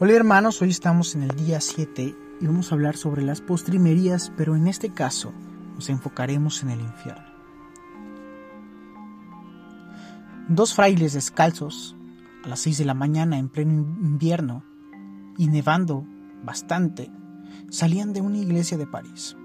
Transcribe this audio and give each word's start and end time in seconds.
Hola 0.00 0.12
hermanos, 0.12 0.62
hoy 0.62 0.70
estamos 0.70 1.16
en 1.16 1.24
el 1.24 1.30
día 1.30 1.60
7 1.60 2.14
y 2.40 2.46
vamos 2.46 2.70
a 2.70 2.76
hablar 2.76 2.96
sobre 2.96 3.22
las 3.22 3.40
postrimerías, 3.40 4.30
pero 4.36 4.54
en 4.54 4.68
este 4.68 4.90
caso 4.90 5.32
nos 5.74 5.88
enfocaremos 5.88 6.62
en 6.62 6.70
el 6.70 6.80
infierno. 6.80 7.26
Dos 10.48 10.72
frailes 10.72 11.14
descalzos 11.14 11.96
a 12.44 12.48
las 12.48 12.60
6 12.60 12.78
de 12.78 12.84
la 12.84 12.94
mañana 12.94 13.38
en 13.38 13.48
pleno 13.48 13.72
invierno 13.72 14.62
y 15.36 15.48
nevando 15.48 16.06
bastante 16.44 17.10
salían 17.68 18.12
de 18.12 18.20
una 18.20 18.38
iglesia 18.38 18.78
de 18.78 18.86
París. 18.86 19.36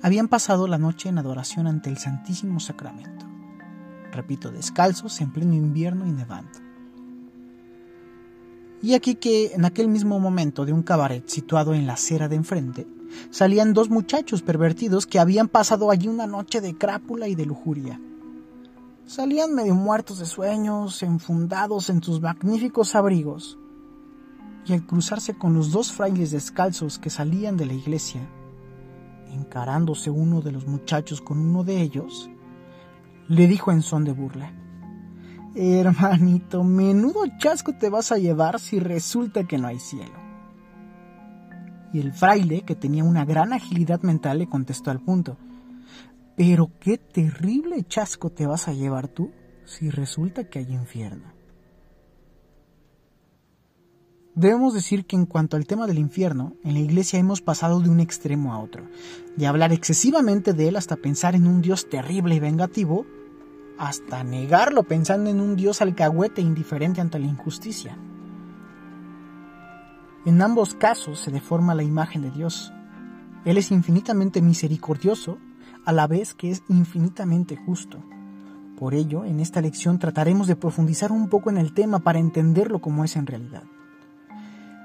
Habían 0.00 0.28
pasado 0.28 0.68
la 0.68 0.78
noche 0.78 1.08
en 1.08 1.18
adoración 1.18 1.66
ante 1.66 1.90
el 1.90 1.98
Santísimo 1.98 2.60
Sacramento. 2.60 3.26
Repito, 4.12 4.52
descalzos 4.52 5.20
en 5.20 5.32
pleno 5.32 5.54
invierno 5.54 6.06
y 6.06 6.12
nevando. 6.12 6.71
Y 8.82 8.94
aquí 8.94 9.14
que 9.14 9.52
en 9.54 9.64
aquel 9.64 9.86
mismo 9.86 10.18
momento 10.18 10.66
de 10.66 10.72
un 10.72 10.82
cabaret 10.82 11.26
situado 11.28 11.72
en 11.72 11.86
la 11.86 11.92
acera 11.92 12.28
de 12.28 12.34
enfrente, 12.34 12.86
salían 13.30 13.74
dos 13.74 13.90
muchachos 13.90 14.42
pervertidos 14.42 15.06
que 15.06 15.20
habían 15.20 15.46
pasado 15.46 15.90
allí 15.90 16.08
una 16.08 16.26
noche 16.26 16.60
de 16.60 16.76
crápula 16.76 17.28
y 17.28 17.36
de 17.36 17.46
lujuria. 17.46 18.00
Salían 19.06 19.54
medio 19.54 19.76
muertos 19.76 20.18
de 20.18 20.24
sueños, 20.24 21.02
enfundados 21.04 21.90
en 21.90 22.02
sus 22.02 22.20
magníficos 22.20 22.96
abrigos. 22.96 23.56
Y 24.66 24.72
al 24.72 24.84
cruzarse 24.84 25.34
con 25.34 25.54
los 25.54 25.70
dos 25.70 25.92
frailes 25.92 26.32
descalzos 26.32 26.98
que 26.98 27.10
salían 27.10 27.56
de 27.56 27.66
la 27.66 27.74
iglesia, 27.74 28.20
encarándose 29.32 30.10
uno 30.10 30.40
de 30.40 30.52
los 30.52 30.66
muchachos 30.66 31.20
con 31.20 31.38
uno 31.38 31.62
de 31.62 31.80
ellos, 31.82 32.30
le 33.28 33.46
dijo 33.46 33.70
en 33.70 33.82
son 33.82 34.04
de 34.04 34.12
burla, 34.12 34.52
Hermanito, 35.54 36.64
menudo 36.64 37.24
chasco 37.38 37.74
te 37.74 37.90
vas 37.90 38.10
a 38.10 38.18
llevar 38.18 38.58
si 38.58 38.80
resulta 38.80 39.44
que 39.44 39.58
no 39.58 39.68
hay 39.68 39.78
cielo. 39.78 40.14
Y 41.92 42.00
el 42.00 42.12
fraile, 42.12 42.62
que 42.62 42.74
tenía 42.74 43.04
una 43.04 43.26
gran 43.26 43.52
agilidad 43.52 44.00
mental, 44.00 44.38
le 44.38 44.48
contestó 44.48 44.90
al 44.90 45.00
punto. 45.00 45.36
Pero 46.36 46.70
qué 46.80 46.96
terrible 46.96 47.84
chasco 47.86 48.30
te 48.30 48.46
vas 48.46 48.66
a 48.66 48.72
llevar 48.72 49.08
tú 49.08 49.30
si 49.66 49.90
resulta 49.90 50.44
que 50.44 50.60
hay 50.60 50.72
infierno. 50.72 51.32
Debemos 54.34 54.72
decir 54.72 55.04
que 55.04 55.16
en 55.16 55.26
cuanto 55.26 55.58
al 55.58 55.66
tema 55.66 55.86
del 55.86 55.98
infierno, 55.98 56.54
en 56.64 56.72
la 56.72 56.80
iglesia 56.80 57.18
hemos 57.18 57.42
pasado 57.42 57.80
de 57.80 57.90
un 57.90 58.00
extremo 58.00 58.54
a 58.54 58.60
otro, 58.60 58.88
de 59.36 59.46
hablar 59.46 59.74
excesivamente 59.74 60.54
de 60.54 60.68
él 60.68 60.76
hasta 60.76 60.96
pensar 60.96 61.34
en 61.34 61.46
un 61.46 61.60
Dios 61.60 61.90
terrible 61.90 62.36
y 62.36 62.40
vengativo, 62.40 63.04
hasta 63.82 64.22
negarlo 64.22 64.84
pensando 64.84 65.28
en 65.28 65.40
un 65.40 65.56
Dios 65.56 65.82
alcahuete 65.82 66.40
indiferente 66.40 67.00
ante 67.00 67.18
la 67.18 67.26
injusticia. 67.26 67.98
En 70.24 70.40
ambos 70.40 70.74
casos 70.74 71.18
se 71.18 71.32
deforma 71.32 71.74
la 71.74 71.82
imagen 71.82 72.22
de 72.22 72.30
Dios. 72.30 72.72
Él 73.44 73.58
es 73.58 73.72
infinitamente 73.72 74.40
misericordioso 74.40 75.38
a 75.84 75.90
la 75.90 76.06
vez 76.06 76.32
que 76.32 76.52
es 76.52 76.62
infinitamente 76.68 77.56
justo. 77.56 77.98
Por 78.78 78.94
ello, 78.94 79.24
en 79.24 79.40
esta 79.40 79.60
lección 79.60 79.98
trataremos 79.98 80.46
de 80.46 80.54
profundizar 80.54 81.10
un 81.10 81.28
poco 81.28 81.50
en 81.50 81.58
el 81.58 81.74
tema 81.74 81.98
para 81.98 82.20
entenderlo 82.20 82.80
como 82.80 83.02
es 83.02 83.16
en 83.16 83.26
realidad. 83.26 83.64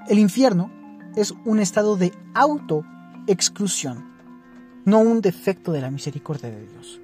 El 0.08 0.18
infierno 0.18 0.72
es 1.14 1.34
un 1.44 1.60
estado 1.60 1.94
de 1.94 2.12
autoexclusión, 2.34 4.08
no 4.84 4.98
un 4.98 5.20
defecto 5.20 5.70
de 5.70 5.82
la 5.82 5.92
misericordia 5.92 6.50
de 6.50 6.66
Dios. 6.66 7.00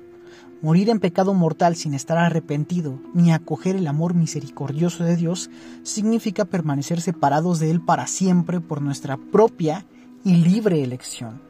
Morir 0.65 0.89
en 0.89 0.99
pecado 0.99 1.35
mortal 1.35 1.77
sin 1.77 1.93
estar 1.93 2.17
arrepentido 2.17 2.99
ni 3.13 3.35
acoger 3.35 3.77
el 3.77 3.87
amor 3.87 4.15
misericordioso 4.15 5.05
de 5.05 5.15
Dios 5.15 5.51
significa 5.83 6.47
permanecer 6.47 7.03
separados 7.03 7.59
de 7.59 7.71
Él 7.71 7.83
para 7.83 8.07
siempre 8.07 8.63
por 8.63 8.81
nuestra 8.81 9.19
propia 9.19 9.85
y 10.25 10.37
libre 10.37 10.83
elección. 10.83 11.43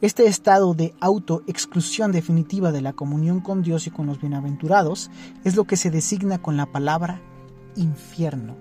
Este 0.00 0.28
estado 0.28 0.72
de 0.74 0.94
autoexclusión 1.00 2.12
definitiva 2.12 2.70
de 2.70 2.80
la 2.80 2.92
comunión 2.92 3.40
con 3.40 3.62
Dios 3.62 3.88
y 3.88 3.90
con 3.90 4.06
los 4.06 4.20
bienaventurados 4.20 5.10
es 5.42 5.56
lo 5.56 5.64
que 5.64 5.76
se 5.76 5.90
designa 5.90 6.40
con 6.40 6.56
la 6.56 6.66
palabra 6.66 7.20
infierno. 7.74 8.54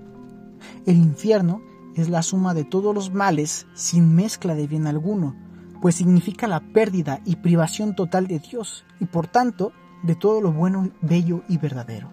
El 0.88 0.95
infierno 0.95 1.61
es 1.95 2.09
la 2.09 2.23
suma 2.23 2.55
de 2.55 2.63
todos 2.63 2.95
los 2.95 3.13
males 3.13 3.67
sin 3.75 4.16
mezcla 4.16 4.55
de 4.55 4.66
bien 4.66 4.88
alguno, 4.88 5.35
pues 5.84 5.94
significa 5.94 6.47
la 6.47 6.61
pérdida 6.61 7.22
y 7.25 7.35
privación 7.35 7.94
total 7.95 8.25
de 8.25 8.39
Dios 8.39 8.85
y 9.00 9.05
por 9.05 9.28
tanto 9.28 9.72
de 10.03 10.15
todo 10.15 10.41
lo 10.41 10.51
bueno, 10.51 10.89
bello 11.01 11.43
y 11.47 11.57
verdadero. 11.57 12.09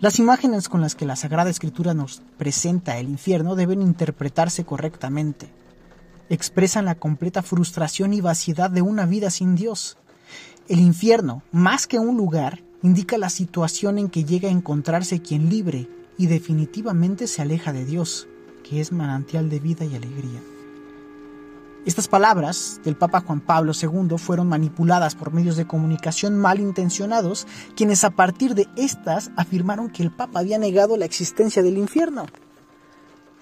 Las 0.00 0.18
imágenes 0.18 0.68
con 0.68 0.82
las 0.82 0.94
que 0.94 1.06
la 1.06 1.16
Sagrada 1.16 1.48
Escritura 1.48 1.94
nos 1.94 2.22
presenta 2.36 2.98
el 2.98 3.08
infierno 3.08 3.54
deben 3.54 3.80
interpretarse 3.80 4.64
correctamente. 4.64 5.48
Expresan 6.28 6.84
la 6.84 6.96
completa 6.96 7.42
frustración 7.42 8.12
y 8.12 8.20
vaciedad 8.20 8.70
de 8.70 8.82
una 8.82 9.06
vida 9.06 9.30
sin 9.30 9.54
Dios. 9.54 9.96
El 10.68 10.80
infierno, 10.80 11.42
más 11.50 11.86
que 11.86 11.98
un 11.98 12.16
lugar, 12.16 12.62
indica 12.82 13.16
la 13.16 13.30
situación 13.30 13.98
en 13.98 14.10
que 14.10 14.24
llega 14.24 14.48
a 14.48 14.52
encontrarse 14.52 15.22
quien 15.22 15.48
libre 15.48 15.88
y 16.18 16.26
definitivamente 16.26 17.26
se 17.26 17.40
aleja 17.40 17.72
de 17.72 17.84
Dios, 17.84 18.28
que 18.68 18.80
es 18.80 18.92
manantial 18.92 19.48
de 19.48 19.60
vida 19.60 19.84
y 19.84 19.94
alegría. 19.94 20.40
Estas 21.86 22.08
palabras 22.08 22.80
del 22.82 22.96
Papa 22.96 23.20
Juan 23.20 23.40
Pablo 23.40 23.70
II 23.80 24.18
fueron 24.18 24.48
manipuladas 24.48 25.14
por 25.14 25.32
medios 25.32 25.56
de 25.56 25.68
comunicación 25.68 26.36
malintencionados, 26.36 27.46
quienes 27.76 28.02
a 28.02 28.10
partir 28.10 28.56
de 28.56 28.66
estas 28.74 29.30
afirmaron 29.36 29.88
que 29.88 30.02
el 30.02 30.10
Papa 30.10 30.40
había 30.40 30.58
negado 30.58 30.96
la 30.96 31.04
existencia 31.04 31.62
del 31.62 31.78
infierno. 31.78 32.26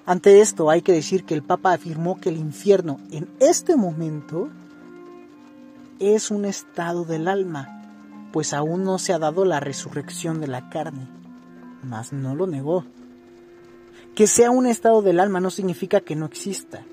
Ante 0.05 0.43
esto 0.43 0.69
hay 0.69 0.82
que 0.82 0.93
decir 0.93 1.25
que 1.25 1.32
el 1.32 1.43
Papa 1.43 1.72
afirmó 1.72 2.21
que 2.21 2.28
el 2.28 2.37
infierno 2.37 3.00
en 3.10 3.31
este 3.41 3.77
momento 3.77 4.50
es 5.99 6.31
un 6.31 6.44
estado 6.44 7.06
del 7.06 7.28
alma, 7.28 8.28
pues 8.31 8.53
aún 8.53 8.84
no 8.84 8.99
se 8.99 9.15
ha 9.15 9.19
dado 9.19 9.47
la 9.47 9.59
resurrección 9.59 10.43
de 10.43 10.49
la 10.49 10.69
carne, 10.69 11.09
mas 11.82 12.12
no 12.12 12.34
lo 12.34 12.47
negó. 12.47 12.84
Que 14.15 14.26
sea 14.26 14.50
un 14.50 14.66
estado 14.66 15.00
del 15.00 15.19
alma 15.19 15.41
no 15.41 15.49
significa 15.49 16.03
que 16.03 16.15
no 16.15 16.26
exista. 16.26 16.84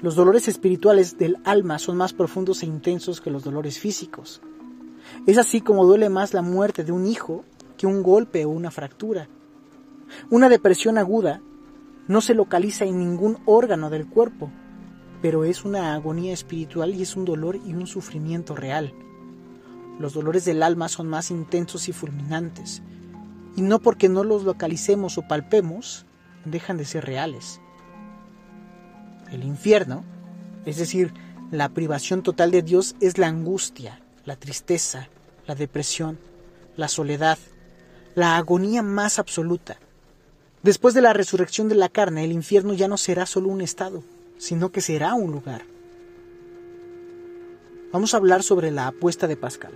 Los 0.00 0.14
dolores 0.14 0.46
espirituales 0.46 1.18
del 1.18 1.38
alma 1.44 1.80
son 1.80 1.96
más 1.96 2.12
profundos 2.12 2.62
e 2.62 2.66
intensos 2.66 3.20
que 3.20 3.30
los 3.30 3.42
dolores 3.42 3.80
físicos. 3.80 4.40
Es 5.26 5.38
así 5.38 5.60
como 5.60 5.86
duele 5.86 6.08
más 6.08 6.34
la 6.34 6.42
muerte 6.42 6.84
de 6.84 6.92
un 6.92 7.04
hijo 7.04 7.44
que 7.76 7.88
un 7.88 8.04
golpe 8.04 8.44
o 8.44 8.50
una 8.50 8.70
fractura. 8.70 9.28
Una 10.30 10.48
depresión 10.48 10.98
aguda 10.98 11.40
no 12.06 12.20
se 12.20 12.34
localiza 12.34 12.84
en 12.84 12.98
ningún 12.98 13.38
órgano 13.44 13.90
del 13.90 14.06
cuerpo, 14.06 14.52
pero 15.20 15.42
es 15.42 15.64
una 15.64 15.94
agonía 15.94 16.32
espiritual 16.32 16.94
y 16.94 17.02
es 17.02 17.16
un 17.16 17.24
dolor 17.24 17.56
y 17.56 17.74
un 17.74 17.88
sufrimiento 17.88 18.54
real. 18.54 18.94
Los 19.98 20.14
dolores 20.14 20.44
del 20.44 20.62
alma 20.62 20.88
son 20.88 21.08
más 21.08 21.32
intensos 21.32 21.88
y 21.88 21.92
fulminantes, 21.92 22.82
y 23.56 23.62
no 23.62 23.80
porque 23.80 24.08
no 24.08 24.22
los 24.22 24.44
localicemos 24.44 25.18
o 25.18 25.26
palpemos, 25.26 26.06
dejan 26.44 26.76
de 26.76 26.84
ser 26.84 27.04
reales. 27.04 27.60
El 29.32 29.44
infierno, 29.44 30.04
es 30.64 30.76
decir, 30.76 31.12
la 31.50 31.68
privación 31.68 32.22
total 32.22 32.50
de 32.50 32.62
Dios, 32.62 32.96
es 33.00 33.18
la 33.18 33.28
angustia, 33.28 34.00
la 34.24 34.36
tristeza, 34.36 35.08
la 35.46 35.54
depresión, 35.54 36.18
la 36.76 36.88
soledad, 36.88 37.38
la 38.14 38.36
agonía 38.36 38.82
más 38.82 39.18
absoluta. 39.18 39.78
Después 40.62 40.94
de 40.94 41.02
la 41.02 41.12
resurrección 41.12 41.68
de 41.68 41.74
la 41.74 41.88
carne, 41.88 42.24
el 42.24 42.32
infierno 42.32 42.74
ya 42.74 42.88
no 42.88 42.96
será 42.96 43.26
solo 43.26 43.48
un 43.48 43.60
estado, 43.60 44.02
sino 44.38 44.70
que 44.70 44.80
será 44.80 45.14
un 45.14 45.32
lugar. 45.32 45.62
Vamos 47.92 48.12
a 48.12 48.18
hablar 48.18 48.42
sobre 48.42 48.70
la 48.70 48.88
apuesta 48.88 49.26
de 49.26 49.36
Pascal. 49.36 49.72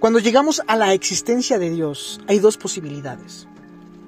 Cuando 0.00 0.18
llegamos 0.18 0.60
a 0.66 0.76
la 0.76 0.92
existencia 0.92 1.58
de 1.58 1.70
Dios, 1.70 2.20
hay 2.26 2.38
dos 2.38 2.58
posibilidades. 2.58 3.48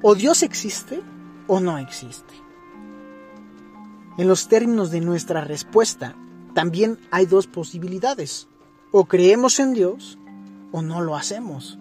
O 0.03 0.15
Dios 0.15 0.43
existe 0.43 1.01
o 1.47 1.61
no 1.61 1.79
existe. 1.79 2.48
En 4.19 4.27
los 4.27 4.49
términos 4.49 4.91
de 4.91 5.01
nuestra 5.01 5.43
respuesta, 5.43 6.17
también 6.53 6.99
hay 7.13 7.27
dos 7.27 7.47
posibilidades. 7.47 8.49
O 8.91 9.05
creemos 9.05 9.61
en 9.61 9.75
Dios 9.75 10.19
o 10.73 10.83
no 10.83 11.01
lo 11.03 11.15
hacemos. 11.15 11.79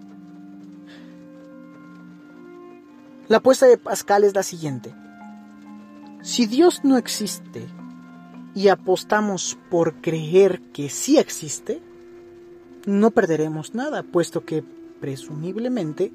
La 3.26 3.38
apuesta 3.38 3.66
de 3.66 3.76
Pascal 3.76 4.22
es 4.22 4.36
la 4.36 4.44
siguiente. 4.44 4.94
Si 6.22 6.46
Dios 6.46 6.84
no 6.84 6.96
existe 6.96 7.66
y 8.54 8.68
apostamos 8.68 9.58
por 9.68 10.00
creer 10.00 10.62
que 10.72 10.90
sí 10.90 11.18
existe, 11.18 11.82
no 12.86 13.10
perderemos 13.10 13.74
nada, 13.74 14.04
puesto 14.04 14.44
que 14.44 14.62
presumiblemente 15.00 16.12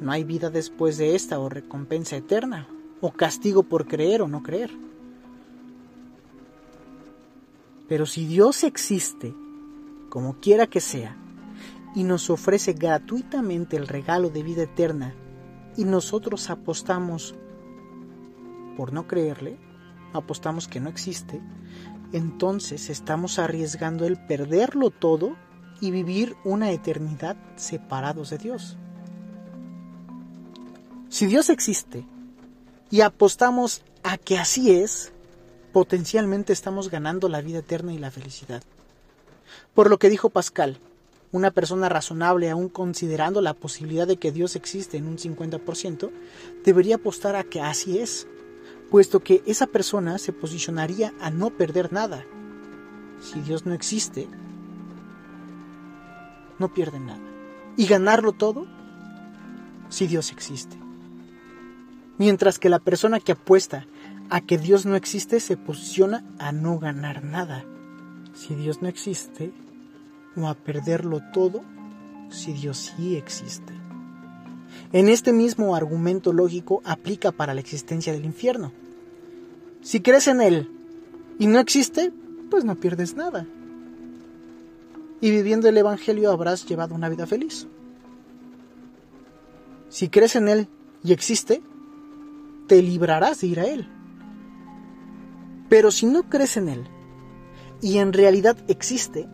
no 0.00 0.10
hay 0.10 0.24
vida 0.24 0.50
después 0.50 0.98
de 0.98 1.14
esta 1.14 1.38
o 1.38 1.48
recompensa 1.48 2.16
eterna, 2.16 2.66
o 3.00 3.12
castigo 3.12 3.62
por 3.62 3.86
creer 3.86 4.20
o 4.22 4.28
no 4.28 4.42
creer. 4.42 4.70
Pero 7.90 8.06
si 8.06 8.24
Dios 8.24 8.62
existe, 8.62 9.34
como 10.10 10.34
quiera 10.34 10.68
que 10.68 10.80
sea, 10.80 11.16
y 11.92 12.04
nos 12.04 12.30
ofrece 12.30 12.72
gratuitamente 12.72 13.76
el 13.76 13.88
regalo 13.88 14.30
de 14.30 14.44
vida 14.44 14.62
eterna, 14.62 15.12
y 15.76 15.82
nosotros 15.82 16.50
apostamos 16.50 17.34
por 18.76 18.92
no 18.92 19.08
creerle, 19.08 19.58
apostamos 20.12 20.68
que 20.68 20.78
no 20.78 20.88
existe, 20.88 21.42
entonces 22.12 22.90
estamos 22.90 23.40
arriesgando 23.40 24.06
el 24.06 24.24
perderlo 24.24 24.90
todo 24.90 25.34
y 25.80 25.90
vivir 25.90 26.36
una 26.44 26.70
eternidad 26.70 27.36
separados 27.56 28.30
de 28.30 28.38
Dios. 28.38 28.78
Si 31.08 31.26
Dios 31.26 31.50
existe 31.50 32.06
y 32.88 33.00
apostamos 33.00 33.82
a 34.04 34.16
que 34.16 34.38
así 34.38 34.70
es, 34.70 35.12
potencialmente 35.72 36.52
estamos 36.52 36.90
ganando 36.90 37.28
la 37.28 37.40
vida 37.40 37.58
eterna 37.58 37.92
y 37.92 37.98
la 37.98 38.10
felicidad. 38.10 38.62
Por 39.74 39.90
lo 39.90 39.98
que 39.98 40.10
dijo 40.10 40.30
Pascal, 40.30 40.78
una 41.32 41.50
persona 41.50 41.88
razonable, 41.88 42.50
aún 42.50 42.68
considerando 42.68 43.40
la 43.40 43.54
posibilidad 43.54 44.06
de 44.06 44.16
que 44.16 44.32
Dios 44.32 44.56
existe 44.56 44.96
en 44.96 45.06
un 45.06 45.16
50%, 45.16 46.10
debería 46.64 46.96
apostar 46.96 47.36
a 47.36 47.44
que 47.44 47.60
así 47.60 47.98
es, 47.98 48.26
puesto 48.90 49.20
que 49.20 49.42
esa 49.46 49.66
persona 49.66 50.18
se 50.18 50.32
posicionaría 50.32 51.12
a 51.20 51.30
no 51.30 51.50
perder 51.50 51.92
nada. 51.92 52.24
Si 53.22 53.40
Dios 53.40 53.64
no 53.64 53.74
existe, 53.74 54.28
no 56.58 56.72
pierde 56.74 56.98
nada. 56.98 57.20
Y 57.76 57.86
ganarlo 57.86 58.32
todo 58.32 58.66
si 59.88 60.08
Dios 60.08 60.32
existe. 60.32 60.76
Mientras 62.18 62.58
que 62.58 62.68
la 62.68 62.80
persona 62.80 63.20
que 63.20 63.32
apuesta 63.32 63.86
a 64.30 64.40
que 64.40 64.58
Dios 64.58 64.86
no 64.86 64.94
existe 64.94 65.40
se 65.40 65.56
posiciona 65.56 66.24
a 66.38 66.52
no 66.52 66.78
ganar 66.78 67.24
nada. 67.24 67.64
Si 68.32 68.54
Dios 68.54 68.80
no 68.80 68.88
existe, 68.88 69.52
o 70.36 70.48
a 70.48 70.54
perderlo 70.54 71.20
todo 71.32 71.62
si 72.30 72.52
Dios 72.52 72.92
sí 72.96 73.16
existe. 73.16 73.72
En 74.92 75.08
este 75.08 75.32
mismo 75.32 75.74
argumento 75.74 76.32
lógico 76.32 76.80
aplica 76.84 77.32
para 77.32 77.54
la 77.54 77.60
existencia 77.60 78.12
del 78.12 78.24
infierno. 78.24 78.72
Si 79.82 80.00
crees 80.00 80.28
en 80.28 80.40
él 80.40 80.70
y 81.38 81.48
no 81.48 81.58
existe, 81.58 82.12
pues 82.50 82.64
no 82.64 82.76
pierdes 82.76 83.16
nada. 83.16 83.46
Y 85.20 85.30
viviendo 85.30 85.68
el 85.68 85.76
Evangelio 85.76 86.30
habrás 86.30 86.66
llevado 86.66 86.94
una 86.94 87.08
vida 87.08 87.26
feliz. 87.26 87.66
Si 89.88 90.08
crees 90.08 90.36
en 90.36 90.48
él 90.48 90.68
y 91.02 91.12
existe, 91.12 91.62
te 92.68 92.80
librarás 92.80 93.40
de 93.40 93.46
ir 93.48 93.60
a 93.60 93.66
él. 93.66 93.88
Pero 95.70 95.92
si 95.92 96.04
no 96.04 96.24
crees 96.24 96.56
en 96.56 96.68
él 96.68 96.84
y 97.80 97.98
en 97.98 98.12
realidad 98.12 98.58
existe, 98.66 99.28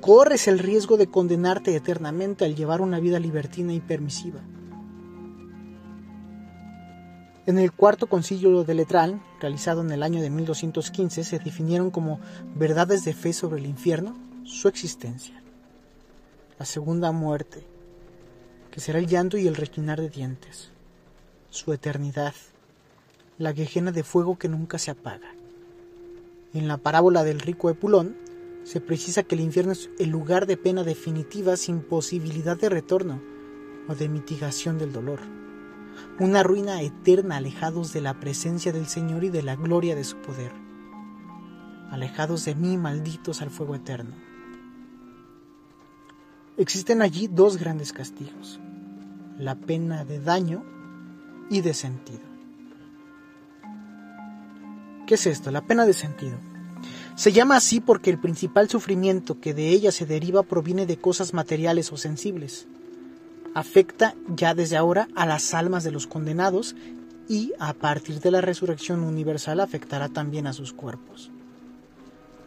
corres 0.00 0.48
el 0.48 0.58
riesgo 0.58 0.96
de 0.96 1.06
condenarte 1.06 1.76
eternamente 1.76 2.46
al 2.46 2.56
llevar 2.56 2.80
una 2.80 2.98
vida 2.98 3.20
libertina 3.20 3.74
y 3.74 3.80
permisiva. 3.80 4.40
En 7.44 7.58
el 7.58 7.72
cuarto 7.72 8.08
concilio 8.08 8.64
de 8.64 8.74
Letrán, 8.74 9.22
realizado 9.38 9.82
en 9.82 9.92
el 9.92 10.02
año 10.02 10.22
de 10.22 10.30
1215, 10.30 11.22
se 11.22 11.38
definieron 11.38 11.90
como 11.90 12.20
verdades 12.56 13.04
de 13.04 13.12
fe 13.12 13.32
sobre 13.34 13.60
el 13.60 13.66
infierno 13.66 14.16
su 14.44 14.68
existencia, 14.68 15.42
la 16.58 16.64
segunda 16.64 17.12
muerte, 17.12 17.64
que 18.70 18.80
será 18.80 18.98
el 18.98 19.06
llanto 19.06 19.36
y 19.36 19.46
el 19.46 19.56
rechinar 19.56 20.00
de 20.00 20.08
dientes, 20.08 20.70
su 21.50 21.72
eternidad, 21.72 22.34
la 23.38 23.52
quejena 23.52 23.92
de 23.92 24.02
fuego 24.02 24.38
que 24.38 24.48
nunca 24.48 24.78
se 24.78 24.90
apaga. 24.90 25.35
En 26.56 26.68
la 26.68 26.78
parábola 26.78 27.22
del 27.22 27.40
rico 27.40 27.68
Epulón, 27.68 28.16
se 28.64 28.80
precisa 28.80 29.22
que 29.22 29.34
el 29.34 29.42
infierno 29.42 29.72
es 29.72 29.90
el 29.98 30.08
lugar 30.08 30.46
de 30.46 30.56
pena 30.56 30.84
definitiva 30.84 31.54
sin 31.58 31.82
posibilidad 31.82 32.58
de 32.58 32.70
retorno 32.70 33.20
o 33.88 33.94
de 33.94 34.08
mitigación 34.08 34.78
del 34.78 34.90
dolor. 34.90 35.20
Una 36.18 36.42
ruina 36.42 36.80
eterna 36.80 37.36
alejados 37.36 37.92
de 37.92 38.00
la 38.00 38.18
presencia 38.20 38.72
del 38.72 38.86
Señor 38.86 39.22
y 39.24 39.28
de 39.28 39.42
la 39.42 39.54
gloria 39.54 39.94
de 39.94 40.04
su 40.04 40.16
poder. 40.16 40.50
Alejados 41.90 42.46
de 42.46 42.54
mí, 42.54 42.78
malditos 42.78 43.42
al 43.42 43.50
fuego 43.50 43.74
eterno. 43.74 44.16
Existen 46.56 47.02
allí 47.02 47.28
dos 47.28 47.58
grandes 47.58 47.92
castigos, 47.92 48.60
la 49.38 49.56
pena 49.56 50.06
de 50.06 50.20
daño 50.20 50.64
y 51.50 51.60
de 51.60 51.74
sentido. 51.74 52.35
¿Qué 55.06 55.14
es 55.14 55.26
esto? 55.26 55.52
La 55.52 55.62
pena 55.62 55.86
de 55.86 55.92
sentido. 55.92 56.36
Se 57.14 57.32
llama 57.32 57.56
así 57.56 57.80
porque 57.80 58.10
el 58.10 58.18
principal 58.18 58.68
sufrimiento 58.68 59.40
que 59.40 59.54
de 59.54 59.68
ella 59.68 59.92
se 59.92 60.04
deriva 60.04 60.42
proviene 60.42 60.84
de 60.84 60.98
cosas 60.98 61.32
materiales 61.32 61.92
o 61.92 61.96
sensibles. 61.96 62.66
Afecta 63.54 64.14
ya 64.28 64.54
desde 64.54 64.76
ahora 64.76 65.08
a 65.14 65.24
las 65.24 65.54
almas 65.54 65.84
de 65.84 65.92
los 65.92 66.06
condenados 66.06 66.74
y 67.28 67.52
a 67.58 67.72
partir 67.72 68.20
de 68.20 68.30
la 68.30 68.40
resurrección 68.40 69.02
universal 69.02 69.60
afectará 69.60 70.08
también 70.08 70.46
a 70.46 70.52
sus 70.52 70.72
cuerpos. 70.72 71.30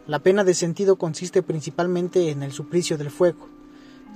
La 0.06 0.18
pena 0.18 0.44
de 0.44 0.54
sentido 0.54 0.96
consiste 0.96 1.42
principalmente 1.42 2.30
en 2.30 2.42
el 2.42 2.52
suplicio 2.52 2.98
del 2.98 3.10
fuego, 3.10 3.48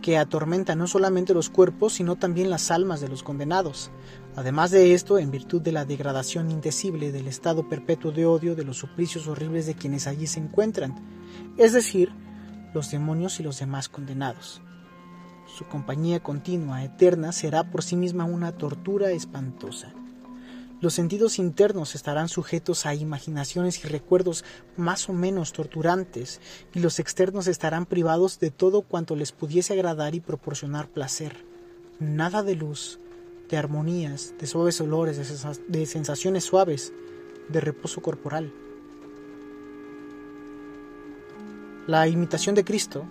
que 0.03 0.19
atormenta 0.19 0.75
no 0.75 0.87
solamente 0.87 1.35
los 1.35 1.51
cuerpos, 1.51 1.95
sino 1.95 2.17
también 2.17 2.51
las 2.51 2.71
almas 2.71 3.01
de 3.01 3.09
los 3.09 3.23
condenados, 3.23 3.91
Además 4.37 4.73
de 4.73 4.95
esto, 4.95 5.19
en 5.19 5.31
virtud 5.31 5.63
de 5.63 5.71
la 5.71 5.85
degradación 5.85 6.51
indecible 6.51 7.13
del 7.13 7.29
estado 7.29 7.69
perpetuo 7.69 8.11
de 8.11 8.27
odio 8.27 8.57
de 8.57 8.65
los 8.65 8.79
suplicios 8.79 9.29
horribles 9.29 9.67
de 9.67 9.75
quienes 9.75 10.09
allí 10.09 10.27
se 10.27 10.41
encuentran, 10.41 10.97
es 11.57 11.73
decir, 11.73 12.11
los 12.75 12.91
demonios 12.91 13.39
y 13.39 13.45
los 13.45 13.61
demás 13.61 13.89
condenados. 13.89 14.61
Su 15.47 15.67
compañía 15.67 16.21
continua, 16.21 16.83
eterna, 16.83 17.31
será 17.31 17.71
por 17.71 17.85
sí 17.85 17.95
misma 17.95 18.25
una 18.25 18.53
tortura 18.53 19.13
espantosa. 19.13 19.93
Los 20.81 20.95
sentidos 20.95 21.39
internos 21.39 21.95
estarán 21.95 22.29
sujetos 22.29 22.85
a 22.85 22.95
imaginaciones 22.95 23.85
y 23.85 23.89
recuerdos 23.89 24.45
más 24.77 25.09
o 25.09 25.13
menos 25.13 25.53
torturantes, 25.53 26.41
y 26.75 26.81
los 26.81 26.99
externos 26.99 27.47
estarán 27.47 27.87
privados 27.87 28.39
de 28.39 28.51
todo 28.51 28.83
cuanto 28.83 29.17
les 29.17 29.33
pudiese 29.33 29.73
agradar 29.73 30.15
y 30.15 30.21
proporcionar 30.21 30.89
placer. 30.89 31.45
Nada 32.01 32.43
de 32.43 32.57
luz, 32.57 32.99
de 33.49 33.57
armonías, 33.57 34.35
de 34.39 34.47
suaves 34.47 34.81
olores, 34.81 35.17
de 35.69 35.87
sensaciones 35.87 36.45
suaves, 36.45 36.93
de 37.49 37.61
reposo 37.61 38.03
corporal. 38.03 38.53
La 41.87 42.09
imitación 42.09 42.55
de 42.55 42.65
Cristo, 42.65 43.05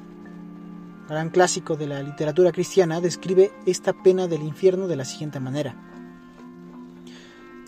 gran 1.08 1.30
clásico 1.30 1.76
de 1.76 1.88
la 1.88 2.02
literatura 2.02 2.52
cristiana, 2.52 3.02
describe 3.02 3.52
esta 3.66 3.94
pena 3.94 4.28
del 4.28 4.42
infierno 4.42 4.88
de 4.88 4.96
la 4.96 5.06
siguiente 5.06 5.40
manera. 5.40 5.76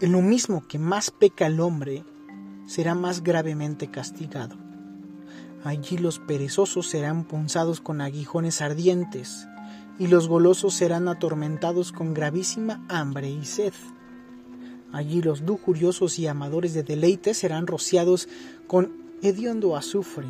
En 0.01 0.11
lo 0.11 0.21
mismo 0.21 0.67
que 0.67 0.77
más 0.77 1.09
peca 1.09 1.47
el 1.47 1.61
hombre, 1.61 2.03
será 2.67 2.95
más 2.95 3.23
gravemente 3.23 3.89
castigado. 3.89 4.57
Allí 5.63 5.97
los 5.97 6.19
perezosos 6.19 6.87
serán 6.89 7.23
punzados 7.23 7.79
con 7.79 8.01
aguijones 8.01 8.61
ardientes, 8.61 9.47
y 9.97 10.07
los 10.07 10.27
golosos 10.27 10.73
serán 10.73 11.07
atormentados 11.07 11.93
con 11.93 12.13
gravísima 12.13 12.85
hambre 12.89 13.29
y 13.29 13.45
sed. 13.45 13.71
Allí 14.91 15.21
los 15.21 15.39
lujuriosos 15.39 16.19
y 16.19 16.27
amadores 16.27 16.73
de 16.73 16.83
deleite 16.83 17.33
serán 17.33 17.65
rociados 17.65 18.27
con 18.67 18.91
hediondo 19.21 19.77
azufre, 19.77 20.27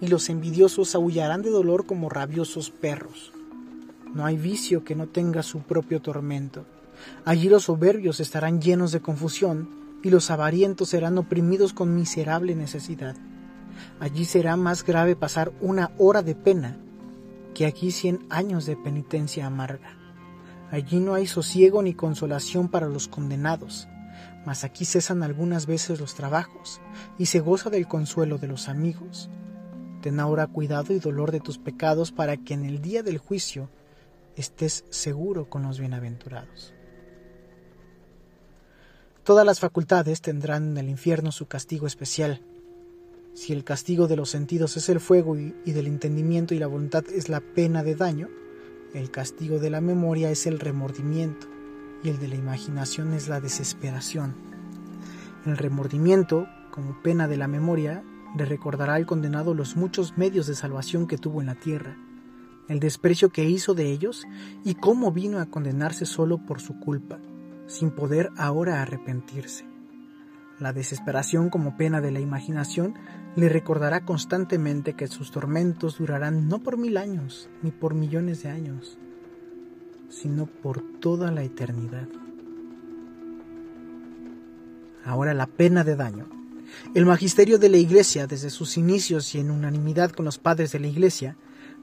y 0.00 0.06
los 0.06 0.30
envidiosos 0.30 0.94
aullarán 0.94 1.42
de 1.42 1.50
dolor 1.50 1.84
como 1.84 2.10
rabiosos 2.10 2.70
perros. 2.70 3.32
No 4.14 4.24
hay 4.24 4.36
vicio 4.36 4.84
que 4.84 4.94
no 4.94 5.08
tenga 5.08 5.42
su 5.42 5.62
propio 5.62 6.00
tormento. 6.00 6.64
Allí 7.24 7.48
los 7.48 7.64
soberbios 7.64 8.20
estarán 8.20 8.60
llenos 8.60 8.92
de 8.92 9.00
confusión, 9.00 9.80
y 10.02 10.10
los 10.10 10.30
avarientos 10.30 10.88
serán 10.90 11.18
oprimidos 11.18 11.72
con 11.72 11.94
miserable 11.94 12.54
necesidad. 12.54 13.16
Allí 13.98 14.24
será 14.24 14.56
más 14.56 14.84
grave 14.84 15.16
pasar 15.16 15.52
una 15.60 15.90
hora 15.98 16.22
de 16.22 16.34
pena 16.34 16.78
que 17.54 17.66
aquí 17.66 17.90
cien 17.90 18.24
años 18.30 18.66
de 18.66 18.76
penitencia 18.76 19.46
amarga. 19.46 19.96
Allí 20.70 21.00
no 21.00 21.14
hay 21.14 21.26
sosiego 21.26 21.82
ni 21.82 21.94
consolación 21.94 22.68
para 22.68 22.88
los 22.88 23.08
condenados, 23.08 23.88
mas 24.46 24.64
aquí 24.64 24.84
cesan 24.84 25.22
algunas 25.22 25.66
veces 25.66 26.00
los 26.00 26.14
trabajos 26.14 26.80
y 27.18 27.26
se 27.26 27.40
goza 27.40 27.70
del 27.70 27.88
consuelo 27.88 28.38
de 28.38 28.46
los 28.48 28.68
amigos. 28.68 29.28
Ten 30.00 30.20
ahora 30.20 30.46
cuidado 30.46 30.94
y 30.94 30.98
dolor 30.98 31.30
de 31.32 31.40
tus 31.40 31.58
pecados 31.58 32.12
para 32.12 32.36
que 32.36 32.54
en 32.54 32.64
el 32.64 32.80
día 32.80 33.02
del 33.02 33.18
juicio 33.18 33.68
estés 34.36 34.84
seguro 34.88 35.50
con 35.50 35.62
los 35.62 35.78
bienaventurados. 35.78 36.72
Todas 39.30 39.46
las 39.46 39.60
facultades 39.60 40.22
tendrán 40.22 40.70
en 40.70 40.78
el 40.78 40.88
infierno 40.88 41.30
su 41.30 41.46
castigo 41.46 41.86
especial, 41.86 42.40
si 43.32 43.52
el 43.52 43.62
castigo 43.62 44.08
de 44.08 44.16
los 44.16 44.28
sentidos 44.28 44.76
es 44.76 44.88
el 44.88 44.98
fuego 44.98 45.38
y, 45.38 45.52
del 45.66 45.86
entendimiento 45.86 46.52
y 46.52 46.58
la 46.58 46.66
voluntad 46.66 47.04
es 47.08 47.28
la 47.28 47.38
pena 47.38 47.84
de 47.84 47.94
daño, 47.94 48.28
el 48.92 49.12
castigo 49.12 49.60
de 49.60 49.70
la 49.70 49.80
memoria 49.80 50.32
es 50.32 50.48
el 50.48 50.58
remordimiento 50.58 51.46
y 52.02 52.08
el 52.08 52.18
de 52.18 52.26
la 52.26 52.34
imaginación 52.34 53.14
es 53.14 53.28
la 53.28 53.40
desesperación. 53.40 54.34
El 55.46 55.56
remordimiento, 55.56 56.48
como 56.72 57.00
pena 57.00 57.28
de 57.28 57.36
la 57.36 57.46
memoria, 57.46 58.02
le 58.36 58.44
recordará 58.46 58.94
al 58.94 59.06
condenado 59.06 59.54
los 59.54 59.76
muchos 59.76 60.18
medios 60.18 60.48
de 60.48 60.56
salvación 60.56 61.06
que 61.06 61.18
tuvo 61.18 61.40
en 61.40 61.46
la 61.46 61.54
tierra, 61.54 61.96
el 62.66 62.80
desprecio 62.80 63.28
que 63.28 63.44
hizo 63.44 63.74
de 63.74 63.92
ellos 63.92 64.26
y 64.64 64.74
cómo 64.74 65.12
vino 65.12 65.38
a 65.38 65.46
condenarse 65.46 66.04
solo 66.04 66.44
por 66.44 66.60
su 66.60 66.80
culpa, 66.80 67.20
sin 67.70 67.92
poder 67.92 68.30
ahora 68.36 68.82
arrepentirse. 68.82 69.64
La 70.58 70.72
desesperación 70.72 71.48
como 71.48 71.76
pena 71.76 72.00
de 72.00 72.10
la 72.10 72.20
imaginación 72.20 72.94
le 73.36 73.48
recordará 73.48 74.04
constantemente 74.04 74.94
que 74.94 75.06
sus 75.06 75.30
tormentos 75.30 75.98
durarán 75.98 76.48
no 76.48 76.58
por 76.58 76.76
mil 76.76 76.96
años, 76.96 77.48
ni 77.62 77.70
por 77.70 77.94
millones 77.94 78.42
de 78.42 78.50
años, 78.50 78.98
sino 80.10 80.46
por 80.46 80.82
toda 81.00 81.30
la 81.30 81.44
eternidad. 81.44 82.08
Ahora 85.04 85.32
la 85.32 85.46
pena 85.46 85.84
de 85.84 85.96
daño. 85.96 86.28
El 86.94 87.06
magisterio 87.06 87.58
de 87.58 87.68
la 87.68 87.78
Iglesia, 87.78 88.26
desde 88.26 88.50
sus 88.50 88.76
inicios 88.76 89.34
y 89.34 89.38
en 89.38 89.50
unanimidad 89.50 90.10
con 90.10 90.24
los 90.24 90.38
padres 90.38 90.72
de 90.72 90.80
la 90.80 90.88
Iglesia, 90.88 91.36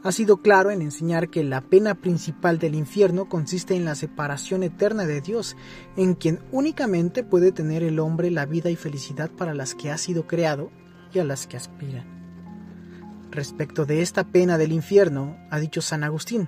ha 0.04 0.12
sido 0.12 0.38
claro 0.38 0.72
en 0.72 0.82
enseñar 0.82 1.30
que 1.30 1.44
la 1.44 1.62
pena 1.62 1.96
principal 1.96 2.60
del 2.60 2.75
infierno 2.75 3.27
consiste 3.27 3.75
en 3.75 3.86
la 3.86 3.96
separación 3.96 4.63
eterna 4.63 5.06
de 5.06 5.22
Dios, 5.22 5.56
en 5.96 6.13
quien 6.13 6.39
únicamente 6.51 7.24
puede 7.24 7.51
tener 7.51 7.84
el 7.84 8.00
hombre 8.00 8.32
la 8.32 8.46
vida 8.46 8.70
y 8.70 8.75
felicidad 8.75 9.30
para 9.32 9.54
las 9.54 9.75
que 9.75 9.92
ha 9.92 9.98
sido 9.98 10.27
creado 10.27 10.72
y 11.13 11.20
a 11.20 11.24
las 11.24 11.48
que 11.48 11.58
aspira. 11.58 12.06
Respecto 13.32 13.86
de 13.86 14.01
esta 14.01 14.24
pena 14.24 14.58
del 14.58 14.72
infierno, 14.72 15.38
ha 15.50 15.60
dicho 15.60 15.82
San 15.82 16.04
Agustín, 16.04 16.48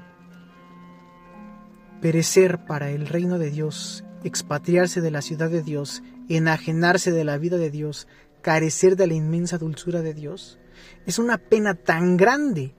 perecer 2.01 2.65
para 2.65 2.91
el 2.91 3.08
reino 3.08 3.39
de 3.39 3.50
Dios, 3.51 4.06
expatriarse 4.24 5.01
de 5.01 5.12
la 5.12 5.22
ciudad 5.22 5.50
de 5.50 5.63
Dios, 5.63 6.03
enajenarse 6.29 7.12
de 7.12 7.24
la 7.24 7.38
vida 7.38 7.58
de 7.58 7.72
Dios, 7.72 8.08
carecer 8.41 8.96
de 8.96 9.08
la 9.08 9.15
inmensa 9.15 9.58
dulzura 9.58 10.01
de 10.01 10.13
Dios, 10.13 10.60
es 11.06 11.20
una 11.20 11.38
pena 11.38 11.75
tan 11.75 12.15
grande 12.15 12.75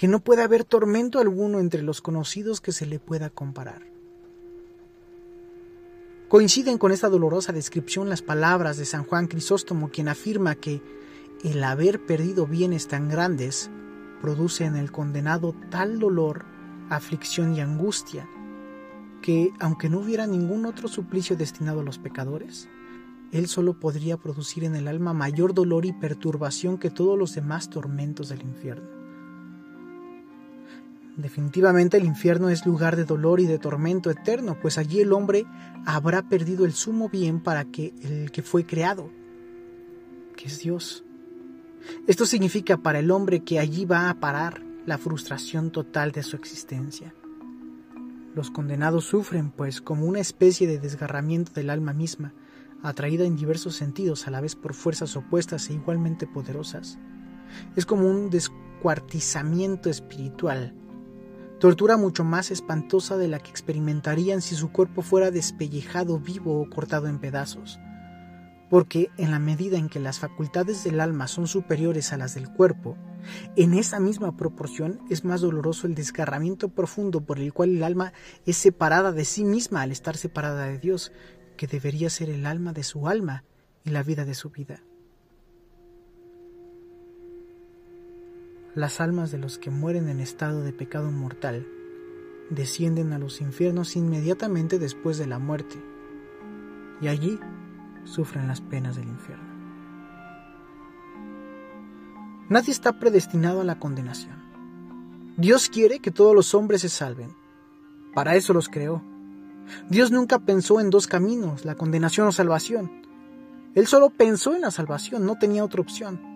que 0.00 0.08
no 0.08 0.20
puede 0.20 0.42
haber 0.42 0.64
tormento 0.64 1.18
alguno 1.18 1.60
entre 1.60 1.82
los 1.82 2.00
conocidos 2.00 2.62
que 2.62 2.72
se 2.72 2.86
le 2.86 2.98
pueda 2.98 3.28
comparar. 3.28 3.82
Coinciden 6.30 6.78
con 6.78 6.90
esta 6.90 7.10
dolorosa 7.10 7.52
descripción 7.52 8.08
las 8.08 8.22
palabras 8.22 8.78
de 8.78 8.86
San 8.86 9.04
Juan 9.04 9.26
Crisóstomo, 9.26 9.90
quien 9.90 10.08
afirma 10.08 10.54
que 10.54 10.80
el 11.44 11.62
haber 11.62 12.06
perdido 12.06 12.46
bienes 12.46 12.88
tan 12.88 13.10
grandes 13.10 13.70
produce 14.22 14.64
en 14.64 14.76
el 14.76 14.90
condenado 14.90 15.54
tal 15.68 15.98
dolor, 15.98 16.46
aflicción 16.88 17.54
y 17.54 17.60
angustia, 17.60 18.26
que, 19.20 19.52
aunque 19.60 19.90
no 19.90 19.98
hubiera 19.98 20.26
ningún 20.26 20.64
otro 20.64 20.88
suplicio 20.88 21.36
destinado 21.36 21.80
a 21.80 21.84
los 21.84 21.98
pecadores, 21.98 22.70
él 23.32 23.48
solo 23.48 23.78
podría 23.78 24.16
producir 24.16 24.64
en 24.64 24.76
el 24.76 24.88
alma 24.88 25.12
mayor 25.12 25.52
dolor 25.52 25.84
y 25.84 25.92
perturbación 25.92 26.78
que 26.78 26.88
todos 26.88 27.18
los 27.18 27.34
demás 27.34 27.68
tormentos 27.68 28.30
del 28.30 28.40
infierno. 28.40 28.99
Definitivamente 31.20 31.98
el 31.98 32.04
infierno 32.04 32.48
es 32.48 32.64
lugar 32.64 32.96
de 32.96 33.04
dolor 33.04 33.40
y 33.40 33.46
de 33.46 33.58
tormento 33.58 34.10
eterno, 34.10 34.58
pues 34.60 34.78
allí 34.78 35.00
el 35.00 35.12
hombre 35.12 35.44
habrá 35.84 36.28
perdido 36.28 36.64
el 36.64 36.72
sumo 36.72 37.08
bien 37.10 37.40
para 37.40 37.64
que 37.66 37.92
el 38.02 38.30
que 38.30 38.42
fue 38.42 38.64
creado, 38.64 39.10
que 40.36 40.46
es 40.46 40.60
Dios. 40.60 41.04
Esto 42.06 42.24
significa 42.24 42.78
para 42.78 43.00
el 43.00 43.10
hombre 43.10 43.40
que 43.40 43.58
allí 43.58 43.84
va 43.84 44.08
a 44.08 44.14
parar 44.14 44.62
la 44.86 44.96
frustración 44.96 45.70
total 45.70 46.12
de 46.12 46.22
su 46.22 46.36
existencia. 46.36 47.14
Los 48.34 48.50
condenados 48.50 49.04
sufren, 49.04 49.50
pues, 49.50 49.80
como 49.80 50.06
una 50.06 50.20
especie 50.20 50.66
de 50.66 50.78
desgarramiento 50.78 51.52
del 51.52 51.68
alma 51.68 51.92
misma, 51.92 52.32
atraída 52.82 53.24
en 53.24 53.36
diversos 53.36 53.76
sentidos 53.76 54.26
a 54.26 54.30
la 54.30 54.40
vez 54.40 54.56
por 54.56 54.72
fuerzas 54.72 55.16
opuestas 55.16 55.68
e 55.68 55.74
igualmente 55.74 56.26
poderosas. 56.26 56.98
Es 57.76 57.84
como 57.84 58.08
un 58.08 58.30
descuartizamiento 58.30 59.90
espiritual 59.90 60.74
tortura 61.60 61.98
mucho 61.98 62.24
más 62.24 62.50
espantosa 62.50 63.18
de 63.18 63.28
la 63.28 63.38
que 63.38 63.50
experimentarían 63.50 64.40
si 64.40 64.56
su 64.56 64.72
cuerpo 64.72 65.02
fuera 65.02 65.30
despellejado 65.30 66.18
vivo 66.18 66.58
o 66.58 66.70
cortado 66.70 67.06
en 67.06 67.18
pedazos. 67.18 67.78
Porque 68.70 69.10
en 69.18 69.30
la 69.30 69.38
medida 69.38 69.76
en 69.76 69.90
que 69.90 70.00
las 70.00 70.20
facultades 70.20 70.82
del 70.84 71.00
alma 71.00 71.28
son 71.28 71.46
superiores 71.46 72.14
a 72.14 72.16
las 72.16 72.34
del 72.34 72.50
cuerpo, 72.50 72.96
en 73.56 73.74
esa 73.74 74.00
misma 74.00 74.38
proporción 74.38 75.00
es 75.10 75.24
más 75.24 75.42
doloroso 75.42 75.86
el 75.86 75.94
desgarramiento 75.94 76.70
profundo 76.70 77.20
por 77.20 77.38
el 77.38 77.52
cual 77.52 77.76
el 77.76 77.82
alma 77.82 78.14
es 78.46 78.56
separada 78.56 79.12
de 79.12 79.26
sí 79.26 79.44
misma 79.44 79.82
al 79.82 79.92
estar 79.92 80.16
separada 80.16 80.64
de 80.64 80.78
Dios, 80.78 81.12
que 81.58 81.66
debería 81.66 82.08
ser 82.08 82.30
el 82.30 82.46
alma 82.46 82.72
de 82.72 82.84
su 82.84 83.06
alma 83.06 83.44
y 83.84 83.90
la 83.90 84.02
vida 84.02 84.24
de 84.24 84.34
su 84.34 84.48
vida. 84.48 84.80
Las 88.74 89.00
almas 89.00 89.32
de 89.32 89.38
los 89.38 89.58
que 89.58 89.70
mueren 89.70 90.08
en 90.08 90.20
estado 90.20 90.62
de 90.62 90.72
pecado 90.72 91.10
mortal 91.10 91.66
descienden 92.50 93.12
a 93.12 93.18
los 93.18 93.40
infiernos 93.40 93.96
inmediatamente 93.96 94.78
después 94.78 95.18
de 95.18 95.26
la 95.26 95.38
muerte 95.38 95.76
y 97.00 97.08
allí 97.08 97.40
sufren 98.04 98.46
las 98.46 98.60
penas 98.60 98.96
del 98.96 99.08
infierno. 99.08 99.50
Nadie 102.48 102.72
está 102.72 102.98
predestinado 102.98 103.60
a 103.60 103.64
la 103.64 103.78
condenación. 103.78 104.36
Dios 105.36 105.68
quiere 105.68 106.00
que 106.00 106.10
todos 106.10 106.34
los 106.34 106.54
hombres 106.54 106.82
se 106.82 106.88
salven. 106.88 107.34
Para 108.14 108.34
eso 108.34 108.52
los 108.52 108.68
creó. 108.68 109.02
Dios 109.88 110.10
nunca 110.10 110.40
pensó 110.40 110.80
en 110.80 110.90
dos 110.90 111.06
caminos, 111.06 111.64
la 111.64 111.76
condenación 111.76 112.26
o 112.26 112.32
salvación. 112.32 113.02
Él 113.74 113.86
solo 113.86 114.10
pensó 114.10 114.54
en 114.54 114.62
la 114.62 114.72
salvación, 114.72 115.24
no 115.24 115.38
tenía 115.38 115.64
otra 115.64 115.80
opción. 115.80 116.29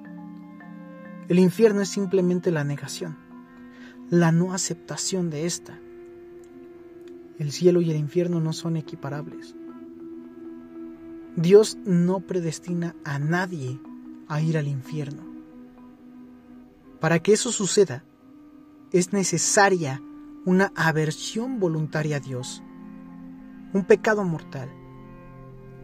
El 1.28 1.38
infierno 1.38 1.81
es 1.81 1.88
simplemente 1.88 2.50
la 2.50 2.64
negación, 2.64 3.16
la 4.11 4.31
no 4.31 4.52
aceptación 4.52 5.31
de 5.31 5.47
esta. 5.47 5.78
El 7.38 7.50
cielo 7.50 7.81
y 7.81 7.90
el 7.90 7.97
infierno 7.97 8.40
no 8.40 8.52
son 8.52 8.76
equiparables. 8.76 9.57
Dios 11.37 11.78
no 11.85 12.21
predestina 12.21 12.95
a 13.04 13.19
nadie 13.19 13.81
a 14.28 14.40
ir 14.40 14.59
al 14.59 14.69
infierno. 14.69 15.23
Para 17.00 17.19
que 17.19 17.33
eso 17.33 17.50
suceda, 17.50 18.04
es 18.93 19.12
necesaria 19.12 20.00
una 20.45 20.73
aversión 20.76 21.59
voluntaria 21.59 22.19
a 22.19 22.21
Dios, 22.21 22.62
un 23.73 23.85
pecado 23.85 24.25
mortal, 24.25 24.69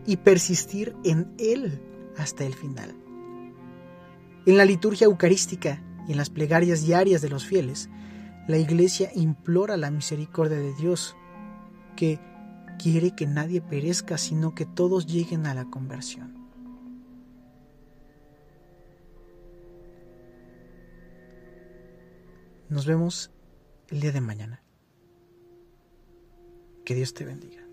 y 0.07 0.19
persistir 0.19 0.95
en 1.05 1.33
él 1.39 1.81
hasta 2.17 2.45
el 2.45 2.55
final. 2.55 2.95
En 4.47 4.57
la 4.57 4.65
liturgia 4.65 5.05
eucarística 5.05 5.83
y 6.09 6.13
en 6.13 6.17
las 6.17 6.31
plegarias 6.31 6.85
diarias 6.85 7.21
de 7.23 7.29
los 7.29 7.45
fieles, 7.45 7.91
la 8.49 8.57
Iglesia 8.57 9.11
implora 9.15 9.77
la 9.77 9.91
misericordia 9.91 10.57
de 10.59 10.75
Dios, 10.75 11.15
que 11.97 12.19
quiere 12.79 13.15
que 13.15 13.27
nadie 13.27 13.61
perezca, 13.61 14.17
sino 14.17 14.55
que 14.55 14.65
todos 14.65 15.07
lleguen 15.07 15.47
a 15.47 15.55
la 15.55 15.67
conversión. 15.67 16.41
Nos 22.71 22.87
vemos 22.87 23.31
el 23.89 24.01
día 24.01 24.13
de 24.13 24.21
mañana. 24.21 24.63
Que 26.85 26.95
Dios 26.95 27.13
te 27.15 27.25
bendiga. 27.25 27.70